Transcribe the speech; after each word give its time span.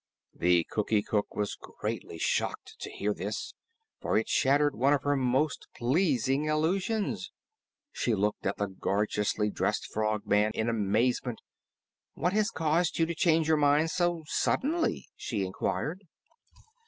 The 0.33 0.63
Cookie 0.71 1.03
Cook 1.03 1.35
was 1.35 1.55
greatly 1.61 2.17
shocked 2.17 2.75
to 2.79 2.89
hear 2.89 3.13
this, 3.13 3.53
for 3.99 4.17
it 4.17 4.27
shattered 4.27 4.73
one 4.73 4.93
of 4.93 5.03
her 5.03 5.15
most 5.15 5.67
pleasing 5.77 6.45
illusions. 6.45 7.29
She 7.91 8.15
looked 8.15 8.47
at 8.47 8.57
the 8.57 8.65
gorgeously 8.65 9.51
dressed 9.51 9.85
Frogman 9.93 10.53
in 10.55 10.69
amazement. 10.69 11.39
"What 12.15 12.33
has 12.33 12.49
caused 12.49 12.97
you 12.97 13.05
to 13.05 13.13
change 13.13 13.47
your 13.47 13.57
mind 13.57 13.91
so 13.91 14.23
suddenly?" 14.25 15.05
she 15.15 15.45
inquired. 15.45 16.01